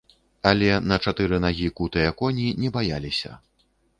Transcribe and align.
Але 0.51 0.69
на 0.91 0.97
чатыры 1.07 1.39
нагі 1.43 1.67
кутыя 1.79 2.09
коні 2.21 2.47
не 2.65 2.73
баяліся. 2.79 3.31